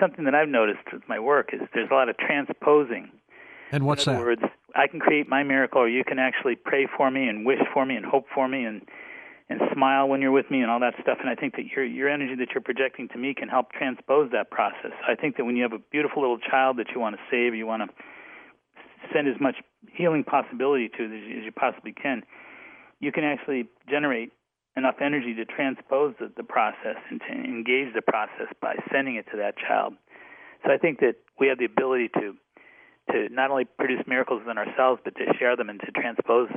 something 0.00 0.24
that 0.24 0.34
I've 0.34 0.48
noticed 0.48 0.92
with 0.92 1.02
my 1.08 1.18
work 1.18 1.50
is 1.54 1.60
there's 1.74 1.88
a 1.90 1.94
lot 1.94 2.08
of 2.08 2.16
transposing. 2.18 3.10
And 3.72 3.86
what's 3.86 4.06
In 4.06 4.12
other 4.12 4.18
that? 4.18 4.26
Words, 4.26 4.42
I 4.76 4.86
can 4.86 5.00
create 5.00 5.28
my 5.28 5.42
miracle, 5.42 5.80
or 5.80 5.88
you 5.88 6.04
can 6.04 6.18
actually 6.18 6.56
pray 6.56 6.86
for 6.96 7.10
me 7.10 7.26
and 7.26 7.44
wish 7.44 7.60
for 7.72 7.84
me 7.84 7.96
and 7.96 8.04
hope 8.06 8.26
for 8.32 8.46
me 8.46 8.64
and 8.64 8.82
and 9.48 9.60
smile 9.74 10.08
when 10.08 10.22
you're 10.22 10.32
with 10.32 10.50
me 10.50 10.62
and 10.62 10.70
all 10.70 10.80
that 10.80 10.94
stuff. 11.02 11.18
And 11.20 11.28
I 11.28 11.34
think 11.34 11.56
that 11.56 11.66
your 11.74 11.84
your 11.84 12.08
energy 12.08 12.34
that 12.36 12.48
you're 12.54 12.62
projecting 12.62 13.08
to 13.08 13.18
me 13.18 13.34
can 13.34 13.48
help 13.48 13.72
transpose 13.72 14.30
that 14.32 14.50
process. 14.50 14.92
I 15.08 15.14
think 15.14 15.36
that 15.36 15.44
when 15.44 15.56
you 15.56 15.62
have 15.62 15.72
a 15.72 15.82
beautiful 15.90 16.22
little 16.22 16.38
child 16.38 16.76
that 16.78 16.88
you 16.94 17.00
want 17.00 17.16
to 17.16 17.22
save, 17.30 17.54
you 17.54 17.66
want 17.66 17.82
to 17.82 17.88
send 19.12 19.28
as 19.28 19.40
much 19.40 19.56
healing 19.92 20.24
possibility 20.24 20.88
to 20.88 21.04
as 21.04 21.10
you, 21.10 21.38
as 21.38 21.44
you 21.44 21.52
possibly 21.52 21.92
can, 21.92 22.22
you 23.00 23.10
can 23.10 23.24
actually 23.24 23.68
generate 23.90 24.32
enough 24.76 24.96
energy 25.02 25.34
to 25.34 25.44
transpose 25.44 26.14
the, 26.18 26.32
the 26.36 26.44
process 26.44 26.96
and 27.10 27.20
to 27.20 27.32
engage 27.32 27.92
the 27.94 28.00
process 28.00 28.48
by 28.60 28.74
sending 28.90 29.16
it 29.16 29.26
to 29.30 29.36
that 29.36 29.54
child. 29.58 29.94
So 30.64 30.72
I 30.72 30.78
think 30.78 31.00
that 31.00 31.16
we 31.38 31.48
have 31.48 31.58
the 31.58 31.66
ability 31.66 32.08
to 32.14 32.34
to 33.12 33.28
not 33.32 33.50
only 33.50 33.64
produce 33.64 34.04
miracles 34.06 34.40
within 34.44 34.58
ourselves, 34.58 35.00
but 35.04 35.14
to 35.16 35.24
share 35.38 35.56
them 35.56 35.68
and 35.68 35.80
to 35.80 35.92
transpose, 35.92 36.48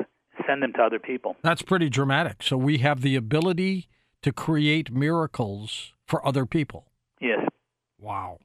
send 0.48 0.64
them 0.64 0.74
to 0.74 0.82
other 0.82 1.00
people. 1.00 1.36
That's 1.44 1.62
pretty 1.62 1.90
dramatic. 1.90 2.44
So 2.44 2.58
we 2.58 2.80
have 2.80 3.02
the 3.02 3.16
ability 3.16 3.88
to 4.22 4.32
create 4.32 4.92
miracles 4.92 5.94
for 6.08 6.26
other 6.26 6.46
people. 6.46 6.86
Yes. 7.20 7.48
Wow. 8.00 8.40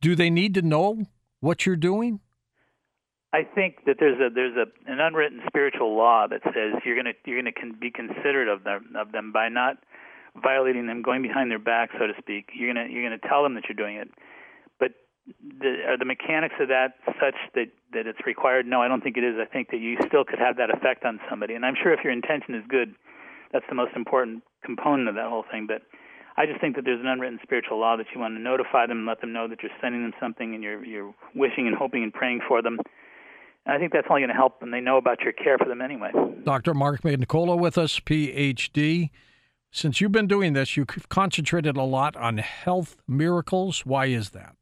Do 0.00 0.14
they 0.14 0.30
need 0.30 0.54
to 0.54 0.62
know 0.62 1.06
what 1.40 1.66
you're 1.66 1.76
doing? 1.76 2.20
I 3.32 3.42
think 3.42 3.84
that 3.86 3.96
there's 4.00 4.18
a 4.20 4.32
there's 4.32 4.56
a 4.56 4.90
an 4.90 5.00
unwritten 5.00 5.40
spiritual 5.46 5.96
law 5.96 6.26
that 6.28 6.40
says 6.44 6.80
you're 6.84 6.96
gonna 6.96 7.12
you're 7.26 7.38
gonna 7.38 7.52
con- 7.52 7.76
be 7.78 7.90
considerate 7.90 8.48
of 8.48 8.64
them 8.64 8.94
of 8.96 9.12
them 9.12 9.32
by 9.32 9.48
not 9.50 9.76
violating 10.42 10.86
them, 10.86 11.02
going 11.02 11.20
behind 11.20 11.50
their 11.50 11.58
back, 11.58 11.90
so 11.98 12.06
to 12.06 12.14
speak. 12.18 12.50
You're 12.54 12.72
gonna 12.72 12.86
you're 12.88 13.02
gonna 13.02 13.20
tell 13.28 13.42
them 13.42 13.54
that 13.54 13.64
you're 13.68 13.76
doing 13.76 13.96
it, 13.96 14.08
the, 15.60 15.84
are 15.86 15.98
the 15.98 16.04
mechanics 16.04 16.54
of 16.60 16.68
that 16.68 16.94
such 17.20 17.36
that 17.54 17.68
that 17.92 18.06
it's 18.06 18.18
required? 18.26 18.66
No, 18.66 18.82
I 18.82 18.88
don't 18.88 19.02
think 19.02 19.16
it 19.16 19.24
is. 19.24 19.36
I 19.40 19.46
think 19.46 19.70
that 19.70 19.80
you 19.80 19.96
still 20.06 20.24
could 20.24 20.38
have 20.38 20.56
that 20.56 20.70
effect 20.70 21.04
on 21.04 21.20
somebody, 21.28 21.54
and 21.54 21.64
I'm 21.64 21.74
sure 21.80 21.92
if 21.92 22.00
your 22.04 22.12
intention 22.12 22.54
is 22.54 22.64
good, 22.68 22.94
that's 23.52 23.64
the 23.68 23.74
most 23.74 23.92
important 23.96 24.42
component 24.64 25.08
of 25.08 25.14
that 25.14 25.28
whole 25.28 25.44
thing. 25.50 25.66
But 25.66 25.82
I 26.36 26.46
just 26.46 26.60
think 26.60 26.76
that 26.76 26.84
there's 26.84 27.00
an 27.00 27.06
unwritten 27.06 27.40
spiritual 27.42 27.80
law 27.80 27.96
that 27.96 28.06
you 28.14 28.20
want 28.20 28.34
to 28.36 28.40
notify 28.40 28.86
them, 28.86 28.98
and 28.98 29.06
let 29.06 29.20
them 29.20 29.32
know 29.32 29.48
that 29.48 29.62
you're 29.62 29.72
sending 29.80 30.02
them 30.02 30.12
something, 30.20 30.54
and 30.54 30.62
you're 30.62 30.84
you're 30.84 31.14
wishing 31.34 31.66
and 31.66 31.76
hoping 31.76 32.02
and 32.02 32.12
praying 32.12 32.40
for 32.46 32.62
them. 32.62 32.78
And 33.66 33.76
I 33.76 33.78
think 33.78 33.92
that's 33.92 34.06
only 34.08 34.22
going 34.22 34.30
to 34.30 34.34
help 34.34 34.60
them. 34.60 34.70
They 34.70 34.80
know 34.80 34.96
about 34.96 35.20
your 35.20 35.32
care 35.32 35.58
for 35.58 35.68
them 35.68 35.82
anyway. 35.82 36.10
Dr. 36.44 36.74
Mark 36.74 37.02
Mincolla 37.02 37.58
with 37.58 37.76
us, 37.76 38.00
PhD. 38.00 39.10
Since 39.70 40.00
you've 40.00 40.12
been 40.12 40.26
doing 40.26 40.54
this, 40.54 40.76
you've 40.76 41.08
concentrated 41.10 41.76
a 41.76 41.82
lot 41.82 42.16
on 42.16 42.38
health 42.38 42.96
miracles. 43.06 43.84
Why 43.84 44.06
is 44.06 44.30
that? 44.30 44.56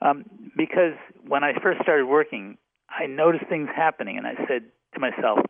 Um, 0.00 0.24
because 0.56 0.94
when 1.26 1.44
I 1.44 1.52
first 1.62 1.80
started 1.82 2.06
working, 2.06 2.58
I 2.88 3.06
noticed 3.06 3.46
things 3.48 3.68
happening, 3.74 4.16
and 4.16 4.26
I 4.26 4.34
said 4.46 4.70
to 4.94 5.00
myself, 5.00 5.40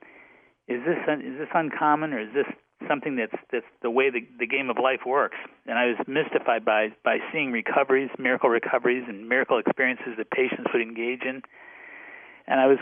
"Is 0.67 0.83
this 0.85 0.99
un- 1.09 1.23
is 1.23 1.39
this 1.39 1.49
uncommon, 1.55 2.13
or 2.13 2.21
is 2.21 2.33
this 2.35 2.47
something 2.89 3.17
that's 3.17 3.37
that's 3.53 3.67
the 3.83 3.91
way 3.91 4.11
the, 4.11 4.27
the 4.39 4.47
game 4.47 4.71
of 4.71 4.79
life 4.79 5.01
works?" 5.07 5.37
And 5.67 5.79
I 5.79 5.87
was 5.87 5.97
mystified 6.07 6.65
by 6.65 6.93
by 7.05 7.19
seeing 7.33 7.53
recoveries, 7.53 8.11
miracle 8.19 8.49
recoveries, 8.49 9.05
and 9.07 9.29
miracle 9.29 9.59
experiences 9.59 10.17
that 10.17 10.31
patients 10.31 10.71
would 10.73 10.83
engage 10.83 11.23
in 11.23 11.43
and 12.49 12.61
I 12.61 12.67
was 12.67 12.79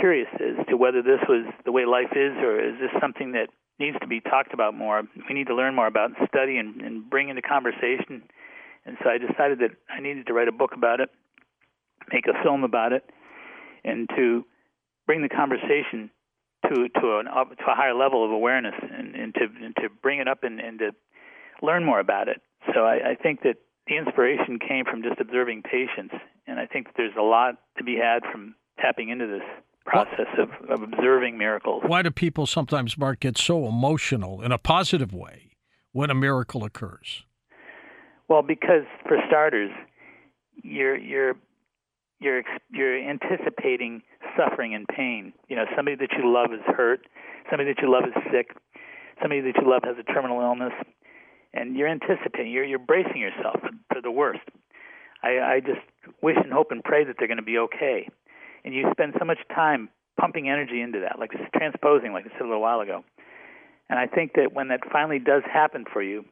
curious 0.00 0.28
as 0.34 0.66
to 0.68 0.76
whether 0.76 1.02
this 1.02 1.20
was 1.28 1.44
the 1.64 1.72
way 1.72 1.84
life 1.84 2.12
is, 2.12 2.32
or 2.40 2.58
is 2.58 2.80
this 2.80 2.90
something 3.00 3.32
that 3.32 3.48
needs 3.78 3.96
to 4.00 4.06
be 4.08 4.20
talked 4.20 4.52
about 4.54 4.74
more. 4.74 5.02
We 5.28 5.34
need 5.34 5.46
to 5.48 5.54
learn 5.54 5.74
more 5.74 5.86
about 5.86 6.10
and 6.18 6.28
study 6.28 6.56
and, 6.56 6.80
and 6.80 7.08
bring 7.08 7.28
into 7.28 7.42
conversation. 7.42 8.24
And 8.84 8.96
so 9.02 9.10
I 9.10 9.18
decided 9.18 9.58
that 9.60 9.70
I 9.90 10.00
needed 10.00 10.26
to 10.26 10.32
write 10.32 10.48
a 10.48 10.52
book 10.52 10.72
about 10.74 11.00
it, 11.00 11.10
make 12.12 12.26
a 12.26 12.42
film 12.42 12.64
about 12.64 12.92
it, 12.92 13.04
and 13.84 14.08
to 14.16 14.44
bring 15.06 15.22
the 15.22 15.28
conversation 15.28 16.10
to 16.64 16.88
to, 17.00 17.18
an, 17.18 17.26
to 17.26 17.64
a 17.70 17.74
higher 17.74 17.94
level 17.94 18.24
of 18.24 18.30
awareness 18.30 18.74
and, 18.80 19.14
and 19.14 19.34
to 19.34 19.44
and 19.62 19.76
to 19.76 19.88
bring 20.02 20.20
it 20.20 20.28
up 20.28 20.42
and, 20.42 20.60
and 20.60 20.78
to 20.78 20.90
learn 21.62 21.84
more 21.84 22.00
about 22.00 22.28
it. 22.28 22.40
So 22.74 22.80
I, 22.80 23.10
I 23.10 23.14
think 23.14 23.42
that 23.42 23.56
the 23.86 23.96
inspiration 23.96 24.58
came 24.58 24.84
from 24.84 25.02
just 25.02 25.20
observing 25.20 25.62
patients, 25.62 26.14
and 26.46 26.58
I 26.58 26.66
think 26.66 26.86
that 26.86 26.94
there's 26.96 27.16
a 27.18 27.22
lot 27.22 27.54
to 27.78 27.84
be 27.84 27.96
had 27.96 28.22
from 28.30 28.54
tapping 28.80 29.08
into 29.08 29.26
this 29.26 29.42
process 29.86 30.28
of, 30.38 30.50
of 30.68 30.82
observing 30.82 31.38
miracles. 31.38 31.82
Why 31.86 32.02
do 32.02 32.10
people 32.10 32.46
sometimes, 32.46 32.98
Mark, 32.98 33.20
get 33.20 33.38
so 33.38 33.66
emotional 33.66 34.42
in 34.42 34.52
a 34.52 34.58
positive 34.58 35.14
way 35.14 35.52
when 35.92 36.10
a 36.10 36.14
miracle 36.14 36.64
occurs? 36.64 37.24
Well, 38.28 38.42
because 38.42 38.84
for 39.06 39.18
starters, 39.26 39.70
you're 40.62 40.96
you're 40.96 41.34
you're 42.20 42.42
you're 42.70 42.98
anticipating 42.98 44.02
suffering 44.36 44.74
and 44.74 44.86
pain. 44.86 45.32
You 45.48 45.56
know, 45.56 45.64
somebody 45.76 45.96
that 45.96 46.10
you 46.16 46.32
love 46.32 46.52
is 46.52 46.60
hurt, 46.66 47.00
somebody 47.50 47.72
that 47.72 47.82
you 47.82 47.90
love 47.90 48.04
is 48.04 48.22
sick, 48.32 48.56
somebody 49.20 49.40
that 49.40 49.54
you 49.60 49.68
love 49.68 49.82
has 49.84 49.96
a 49.98 50.12
terminal 50.12 50.40
illness, 50.40 50.72
and 51.54 51.76
you're 51.76 51.88
anticipating. 51.88 52.52
You're 52.52 52.64
you're 52.64 52.78
bracing 52.78 53.20
yourself 53.20 53.60
for 53.92 54.00
the 54.02 54.10
worst. 54.10 54.46
I, 55.22 55.40
I 55.40 55.60
just 55.60 55.80
wish 56.22 56.36
and 56.36 56.52
hope 56.52 56.70
and 56.70 56.84
pray 56.84 57.04
that 57.04 57.16
they're 57.18 57.26
going 57.26 57.38
to 57.38 57.42
be 57.42 57.58
okay 57.58 58.08
and 58.64 58.74
you 58.74 58.84
spend 58.90 59.14
so 59.18 59.24
much 59.24 59.38
time 59.54 59.88
pumping 60.20 60.48
energy 60.48 60.80
into 60.80 61.00
that, 61.00 61.18
like 61.18 61.30
it's 61.32 61.50
transposing, 61.56 62.12
like 62.12 62.26
I 62.26 62.30
said 62.32 62.42
a 62.42 62.44
little 62.44 62.60
while 62.60 62.80
ago. 62.80 63.04
And 63.88 63.98
I 63.98 64.06
think 64.06 64.32
that 64.34 64.52
when 64.52 64.68
that 64.68 64.80
finally 64.92 65.18
does 65.18 65.42
happen 65.50 65.84
for 65.90 66.02
you, 66.02 66.24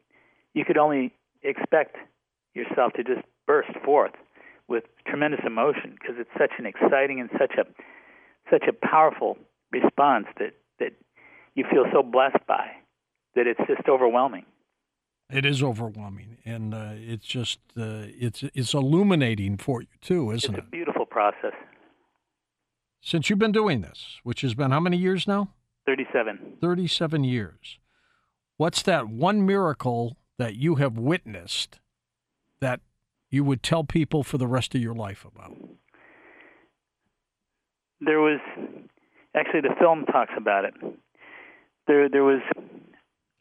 you 0.53 0.65
could 0.65 0.77
only 0.77 1.13
expect 1.49 1.97
yourself 2.55 2.93
to 2.95 3.05
just 3.05 3.23
burst 3.47 3.71
forth 3.85 4.13
with 4.69 4.85
tremendous 5.07 5.41
emotion 5.47 5.97
because 6.01 6.17
it's 6.19 6.31
such 6.39 6.53
an 6.59 6.67
exciting 6.67 7.21
and 7.21 7.31
such 7.39 7.55
a 7.59 7.65
such 8.51 8.65
a 8.69 8.73
powerful 8.73 9.37
response 9.73 10.27
that 10.39 10.55
that 10.79 10.93
you 11.55 11.65
feel 11.71 11.85
so 11.93 12.03
blessed 12.03 12.45
by 12.47 12.67
that 13.35 13.47
it's 13.47 13.61
just 13.69 13.89
overwhelming. 13.89 14.45
It 15.29 15.45
is 15.45 15.63
overwhelming, 15.63 16.39
and 16.45 16.73
uh, 16.73 16.93
it's 16.95 17.27
just 17.27 17.59
uh, 17.77 18.07
it's 18.19 18.45
it's 18.55 18.75
illuminating 18.75 19.57
for 19.59 19.83
you 19.83 19.89
too, 20.01 20.31
isn't 20.31 20.55
it? 20.55 20.59
It's 20.59 20.67
a 20.67 20.71
beautiful 20.71 21.05
process. 21.05 21.53
Since 23.03 23.29
you've 23.29 23.39
been 23.39 23.53
doing 23.53 23.83
this, 23.83 24.19
which 24.23 24.41
has 24.41 24.55
been 24.55 24.71
how 24.71 24.81
many 24.81 24.97
years 24.97 25.29
now? 25.29 25.51
37. 25.87 26.55
37 26.61 27.25
years. 27.25 27.79
What's 28.57 28.83
that 28.83 29.09
one 29.09 29.47
miracle 29.47 30.17
that 30.39 30.57
you 30.57 30.77
have 30.77 30.99
witnessed 30.99 31.79
that 32.61 32.81
you 33.31 33.45
would 33.45 33.63
tell 33.63 33.85
people 33.85 34.23
for 34.23 34.39
the 34.39 34.47
rest 34.47 34.75
of 34.75 34.81
your 34.81 34.95
life 34.95 35.25
about? 35.25 35.57
There 38.01 38.21
was 38.21 38.41
actually 39.35 39.63
the 39.63 39.75
film 39.79 40.05
talks 40.05 40.33
about 40.37 40.65
it. 40.65 40.75
There 41.87 42.09
there 42.09 42.25
was 42.25 42.43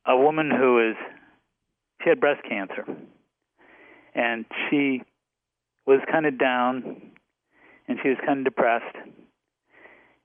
a 0.05 0.17
woman 0.17 0.49
who 0.49 0.75
was 0.75 0.95
she 2.03 2.09
had 2.09 2.19
breast 2.19 2.41
cancer 2.47 2.85
and 4.13 4.45
she 4.69 5.01
was 5.85 5.99
kind 6.11 6.25
of 6.25 6.37
down 6.37 7.11
and 7.87 7.99
she 8.01 8.09
was 8.09 8.17
kind 8.25 8.39
of 8.39 8.45
depressed 8.45 8.95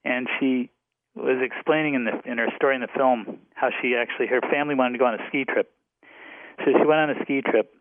and 0.03 0.27
she 0.39 0.69
was 1.15 1.41
explaining 1.41 1.95
in 1.95 2.05
the 2.05 2.11
in 2.29 2.37
her 2.37 2.47
story 2.55 2.75
in 2.75 2.81
the 2.81 2.87
film 2.95 3.39
how 3.53 3.69
she 3.81 3.95
actually 3.95 4.27
her 4.27 4.41
family 4.51 4.75
wanted 4.75 4.93
to 4.93 4.99
go 4.99 5.05
on 5.05 5.15
a 5.15 5.27
ski 5.27 5.45
trip. 5.45 5.71
So 6.59 6.65
she 6.65 6.85
went 6.85 6.99
on 6.99 7.09
a 7.09 7.15
ski 7.23 7.41
trip, 7.41 7.73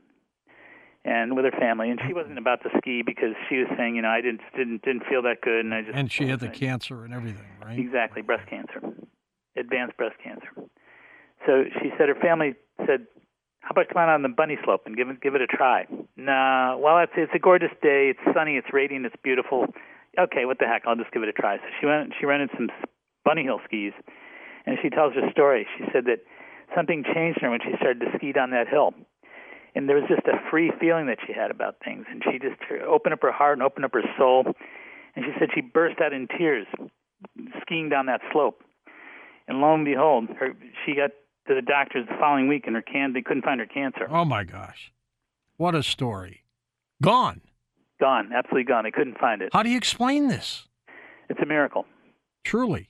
and 1.04 1.34
with 1.34 1.44
her 1.44 1.58
family. 1.58 1.90
And 1.90 2.00
she 2.06 2.12
wasn't 2.12 2.38
about 2.38 2.62
to 2.62 2.70
ski 2.78 3.02
because 3.04 3.34
she 3.48 3.56
was 3.56 3.68
saying, 3.76 3.96
you 3.96 4.02
know, 4.02 4.08
I 4.08 4.20
didn't 4.20 4.40
didn't 4.56 4.82
didn't 4.82 5.04
feel 5.08 5.22
that 5.22 5.40
good, 5.42 5.64
and 5.64 5.74
I 5.74 5.82
just 5.82 5.96
and 5.96 6.10
she 6.10 6.26
had 6.26 6.40
the 6.40 6.48
cancer 6.48 7.04
and 7.04 7.14
everything, 7.14 7.46
right? 7.64 7.78
Exactly, 7.78 8.22
breast 8.22 8.48
cancer, 8.48 8.80
advanced 9.56 9.96
breast 9.96 10.16
cancer. 10.22 10.50
So 11.46 11.64
she 11.80 11.90
said 11.96 12.08
her 12.08 12.20
family 12.20 12.54
said, 12.86 13.06
"How 13.60 13.70
about 13.70 13.88
come 13.88 14.02
out 14.02 14.08
on 14.08 14.22
the 14.22 14.28
bunny 14.28 14.58
slope 14.64 14.82
and 14.86 14.96
give 14.96 15.08
it 15.08 15.20
give 15.20 15.34
it 15.34 15.40
a 15.40 15.46
try?" 15.46 15.86
Nah, 16.16 16.76
well, 16.76 16.98
it's 16.98 17.12
it's 17.16 17.32
a 17.34 17.38
gorgeous 17.38 17.72
day. 17.82 18.12
It's 18.12 18.36
sunny. 18.36 18.56
It's 18.56 18.68
radiant. 18.72 19.06
It's 19.06 19.16
beautiful. 19.22 19.66
Okay, 20.18 20.44
what 20.44 20.58
the 20.58 20.66
heck? 20.66 20.82
I'll 20.86 20.96
just 20.96 21.12
give 21.12 21.22
it 21.22 21.28
a 21.28 21.32
try. 21.32 21.56
So 21.56 21.64
she 21.80 21.86
went. 21.86 22.12
She 22.18 22.26
rented 22.26 22.50
some 22.56 22.68
bunny 23.24 23.44
hill 23.44 23.60
skis, 23.64 23.92
and 24.66 24.76
she 24.82 24.90
tells 24.90 25.14
her 25.14 25.30
story. 25.30 25.66
She 25.78 25.84
said 25.92 26.04
that 26.06 26.20
something 26.74 27.04
changed 27.14 27.38
in 27.38 27.44
her 27.44 27.50
when 27.50 27.60
she 27.60 27.76
started 27.76 28.00
to 28.00 28.06
ski 28.16 28.32
down 28.32 28.50
that 28.50 28.68
hill. 28.68 28.94
And 29.74 29.88
there 29.88 29.96
was 29.96 30.08
just 30.08 30.26
a 30.26 30.38
free 30.50 30.72
feeling 30.80 31.06
that 31.06 31.18
she 31.26 31.32
had 31.32 31.50
about 31.50 31.76
things. 31.84 32.04
And 32.10 32.22
she 32.24 32.38
just 32.38 32.60
opened 32.86 33.14
up 33.14 33.22
her 33.22 33.32
heart 33.32 33.58
and 33.58 33.62
opened 33.62 33.84
up 33.84 33.92
her 33.94 34.02
soul. 34.18 34.44
And 35.14 35.24
she 35.24 35.30
said 35.38 35.50
she 35.54 35.60
burst 35.60 36.00
out 36.00 36.12
in 36.12 36.26
tears 36.26 36.66
skiing 37.62 37.88
down 37.88 38.06
that 38.06 38.20
slope. 38.32 38.62
And 39.46 39.60
lo 39.60 39.74
and 39.74 39.84
behold, 39.84 40.28
her, 40.38 40.54
she 40.84 40.94
got 40.94 41.10
to 41.48 41.54
the 41.54 41.62
doctors 41.62 42.06
the 42.08 42.16
following 42.18 42.48
week 42.48 42.64
and 42.66 42.76
her 42.76 42.82
can 42.82 43.12
they 43.12 43.22
couldn't 43.22 43.44
find 43.44 43.60
her 43.60 43.66
cancer. 43.66 44.06
Oh 44.08 44.24
my 44.24 44.44
gosh. 44.44 44.92
What 45.56 45.74
a 45.74 45.82
story. 45.82 46.44
Gone. 47.02 47.40
Gone, 48.00 48.30
absolutely 48.32 48.64
gone. 48.64 48.84
They 48.84 48.90
couldn't 48.90 49.18
find 49.18 49.42
it. 49.42 49.50
How 49.52 49.62
do 49.62 49.68
you 49.68 49.76
explain 49.76 50.28
this? 50.28 50.66
It's 51.28 51.40
a 51.42 51.46
miracle. 51.46 51.86
Truly. 52.44 52.88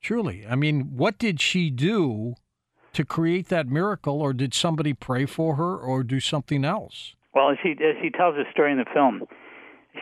Truly. 0.00 0.46
I 0.48 0.54
mean, 0.54 0.96
what 0.96 1.18
did 1.18 1.40
she 1.40 1.70
do 1.70 2.34
to 2.92 3.04
create 3.04 3.48
that 3.48 3.66
miracle, 3.68 4.20
or 4.20 4.32
did 4.32 4.54
somebody 4.54 4.92
pray 4.92 5.26
for 5.26 5.56
her, 5.56 5.76
or 5.76 6.02
do 6.02 6.20
something 6.20 6.64
else? 6.64 7.14
Well, 7.34 7.50
as 7.50 7.56
she 7.62 7.72
as 7.72 7.96
she 8.02 8.10
tells 8.10 8.36
her 8.36 8.44
story 8.52 8.72
in 8.72 8.78
the 8.78 8.86
film, 8.92 9.22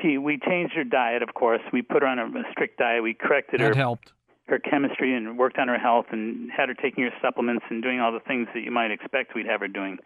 she 0.03 0.19
we 0.19 0.39
changed 0.39 0.75
her 0.75 0.85
diet. 0.85 1.23
Of 1.23 1.35
course, 1.35 1.63
we 1.73 1.83
put 1.83 2.03
her 2.03 2.09
on 2.09 2.19
a, 2.19 2.27
a 2.27 2.43
strict 2.53 2.79
diet. 2.79 3.03
We 3.03 3.15
corrected 3.15 3.61
that 3.61 3.69
her 3.69 3.75
helped 3.75 4.13
her 4.51 4.59
chemistry 4.59 5.15
and 5.17 5.39
worked 5.39 5.59
on 5.59 5.69
her 5.69 5.79
health 5.79 6.07
and 6.11 6.51
had 6.51 6.69
her 6.69 6.75
taking 6.75 7.05
her 7.05 7.15
supplements 7.23 7.65
and 7.71 7.83
doing 7.83 8.01
all 8.01 8.13
the 8.13 8.21
things 8.21 8.49
that 8.53 8.61
you 8.61 8.71
might 8.71 8.91
expect 8.91 9.35
we'd 9.35 9.47
have 9.47 9.61
her 9.61 9.69
doing. 9.69 9.97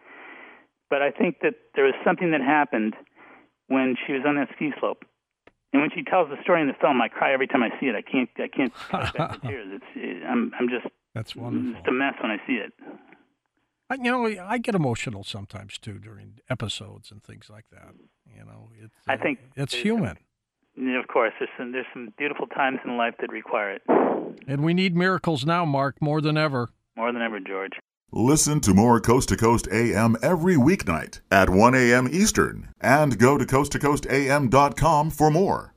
But 0.89 1.01
I 1.01 1.09
think 1.11 1.37
that 1.41 1.55
there 1.73 1.83
was 1.83 1.95
something 2.05 2.31
that 2.31 2.41
happened 2.41 2.93
when 3.67 3.95
she 4.05 4.13
was 4.13 4.21
on 4.25 4.35
that 4.35 4.49
ski 4.55 4.71
slope. 4.79 5.03
And 5.73 5.81
when 5.81 5.89
she 5.93 6.03
tells 6.03 6.29
the 6.29 6.37
story 6.43 6.61
in 6.61 6.67
the 6.67 6.77
film, 6.79 7.01
I 7.01 7.09
cry 7.09 7.33
every 7.33 7.47
time 7.47 7.63
I 7.63 7.69
see 7.79 7.87
it. 7.87 7.95
I 7.95 8.01
can't, 8.01 8.29
I 8.37 8.47
can't 8.47 8.71
back 8.91 9.41
the 9.41 9.47
tears. 9.47 9.67
It's, 9.73 9.91
it, 9.95 10.23
I'm, 10.23 10.51
I'm 10.57 10.69
just, 10.69 10.85
that's 11.15 11.35
wonderful. 11.35 11.79
It's 11.79 11.87
a 11.87 11.91
mess 11.91 12.13
when 12.21 12.29
I 12.31 12.37
see 12.45 12.55
it. 12.55 12.73
I, 13.89 13.95
you 13.95 14.11
know, 14.11 14.25
I 14.43 14.57
get 14.57 14.75
emotional 14.75 15.23
sometimes 15.23 15.77
too 15.77 15.97
during 15.97 16.39
episodes 16.49 17.09
and 17.09 17.23
things 17.23 17.49
like 17.49 17.65
that. 17.71 17.93
You 18.27 18.43
know, 18.45 18.69
it's, 18.77 18.93
uh, 19.07 19.13
I 19.13 19.17
think 19.17 19.39
it's 19.55 19.73
human. 19.73 20.17
Some, 20.75 20.95
of 20.95 21.07
course, 21.07 21.31
there's 21.39 21.49
some 21.57 21.71
there's 21.71 21.85
some 21.93 22.13
beautiful 22.17 22.47
times 22.47 22.79
in 22.83 22.97
life 22.97 23.13
that 23.21 23.31
require 23.31 23.75
it. 23.75 23.81
And 24.47 24.63
we 24.63 24.73
need 24.73 24.95
miracles 24.95 25.45
now, 25.45 25.63
Mark, 25.63 26.01
more 26.01 26.19
than 26.19 26.37
ever. 26.37 26.69
More 26.97 27.13
than 27.13 27.21
ever, 27.21 27.39
George. 27.39 27.73
Listen 28.11 28.59
to 28.61 28.73
more 28.73 28.99
Coast 28.99 29.29
to 29.29 29.37
Coast 29.37 29.67
AM 29.71 30.15
every 30.21 30.55
weeknight 30.55 31.21
at 31.31 31.49
1 31.49 31.75
a.m. 31.75 32.07
Eastern 32.11 32.69
and 32.79 33.17
go 33.17 33.37
to 33.37 33.45
coasttocoastam.com 33.45 35.09
for 35.09 35.31
more. 35.31 35.73